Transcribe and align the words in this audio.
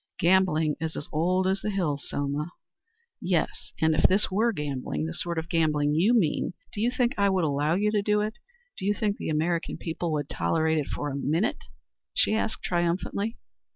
"Gambling 0.17 0.77
is 0.81 0.95
as 0.95 1.07
old 1.11 1.45
as 1.45 1.61
the 1.61 1.69
hills, 1.69 2.09
Selma." 2.09 2.53
"Yes. 3.21 3.71
And 3.79 3.93
if 3.93 4.01
this 4.01 4.31
were 4.31 4.51
gambling 4.51 5.05
the 5.05 5.13
sort 5.13 5.37
of 5.37 5.47
gambling 5.47 5.93
you 5.93 6.15
mean, 6.15 6.53
do 6.73 6.81
you 6.81 6.89
think 6.89 7.13
I 7.19 7.29
would 7.29 7.43
allow 7.43 7.75
you 7.75 7.91
to 7.91 8.01
do 8.01 8.19
it? 8.21 8.33
Do 8.79 8.85
you 8.87 8.95
think 8.95 9.17
the 9.17 9.29
American 9.29 9.77
people 9.77 10.11
would 10.13 10.27
tolerate 10.27 10.79
it 10.79 10.87
for 10.87 11.11
a 11.11 11.15
minute?" 11.15 11.65
she 12.15 12.33
asked 12.33 12.63
triumphantly. 12.63 13.37